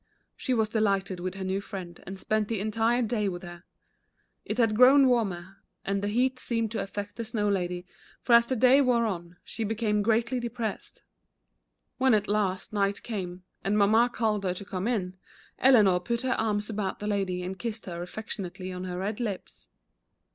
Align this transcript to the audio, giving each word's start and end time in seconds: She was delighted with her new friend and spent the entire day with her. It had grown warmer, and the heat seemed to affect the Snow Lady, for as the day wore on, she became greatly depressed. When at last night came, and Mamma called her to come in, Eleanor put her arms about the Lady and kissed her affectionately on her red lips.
She 0.35 0.55
was 0.55 0.67
delighted 0.69 1.19
with 1.19 1.35
her 1.35 1.43
new 1.43 1.61
friend 1.61 2.01
and 2.07 2.17
spent 2.17 2.47
the 2.47 2.59
entire 2.59 3.03
day 3.03 3.29
with 3.29 3.43
her. 3.43 3.65
It 4.45 4.57
had 4.57 4.75
grown 4.75 5.07
warmer, 5.07 5.57
and 5.85 6.01
the 6.01 6.07
heat 6.07 6.39
seemed 6.39 6.71
to 6.71 6.81
affect 6.81 7.17
the 7.17 7.23
Snow 7.23 7.47
Lady, 7.47 7.85
for 8.19 8.33
as 8.33 8.47
the 8.47 8.55
day 8.55 8.81
wore 8.81 9.05
on, 9.05 9.37
she 9.43 9.63
became 9.63 10.01
greatly 10.01 10.39
depressed. 10.39 11.03
When 11.99 12.15
at 12.15 12.27
last 12.27 12.73
night 12.73 13.03
came, 13.03 13.43
and 13.63 13.77
Mamma 13.77 14.09
called 14.11 14.43
her 14.43 14.55
to 14.55 14.65
come 14.65 14.87
in, 14.87 15.17
Eleanor 15.59 15.99
put 15.99 16.23
her 16.23 16.33
arms 16.33 16.67
about 16.67 16.97
the 16.97 17.05
Lady 17.05 17.43
and 17.43 17.59
kissed 17.59 17.85
her 17.85 18.01
affectionately 18.01 18.71
on 18.73 18.85
her 18.85 18.97
red 18.97 19.19
lips. 19.19 19.69